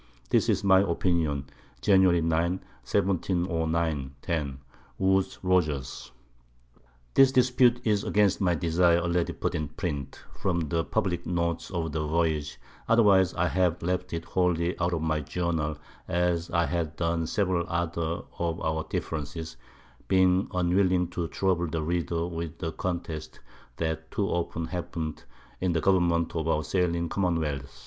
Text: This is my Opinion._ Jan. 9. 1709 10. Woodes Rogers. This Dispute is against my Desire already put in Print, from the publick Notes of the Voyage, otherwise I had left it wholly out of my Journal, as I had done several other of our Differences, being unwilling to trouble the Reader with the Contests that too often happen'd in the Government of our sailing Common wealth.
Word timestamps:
This 0.31 0.49
is 0.49 0.63
my 0.63 0.79
Opinion._ 0.79 1.43
Jan. 1.79 2.01
9. 2.01 2.21
1709 2.25 4.15
10. 4.23 4.59
Woodes 4.97 5.37
Rogers. 5.43 6.11
This 7.13 7.31
Dispute 7.31 7.79
is 7.83 8.03
against 8.03 8.41
my 8.41 8.55
Desire 8.55 8.97
already 8.97 9.31
put 9.31 9.53
in 9.53 9.67
Print, 9.67 10.19
from 10.33 10.61
the 10.69 10.83
publick 10.83 11.27
Notes 11.27 11.69
of 11.69 11.91
the 11.91 12.03
Voyage, 12.07 12.59
otherwise 12.89 13.35
I 13.35 13.47
had 13.47 13.83
left 13.83 14.11
it 14.11 14.25
wholly 14.25 14.75
out 14.79 14.91
of 14.93 15.03
my 15.03 15.19
Journal, 15.21 15.77
as 16.07 16.49
I 16.49 16.65
had 16.65 16.95
done 16.95 17.27
several 17.27 17.67
other 17.69 18.23
of 18.39 18.59
our 18.59 18.83
Differences, 18.89 19.55
being 20.07 20.47
unwilling 20.51 21.09
to 21.09 21.27
trouble 21.27 21.67
the 21.67 21.83
Reader 21.83 22.25
with 22.25 22.57
the 22.57 22.71
Contests 22.71 23.39
that 23.77 24.09
too 24.09 24.25
often 24.27 24.65
happen'd 24.65 25.25
in 25.59 25.73
the 25.73 25.79
Government 25.81 26.35
of 26.35 26.47
our 26.47 26.63
sailing 26.63 27.07
Common 27.07 27.39
wealth. 27.39 27.79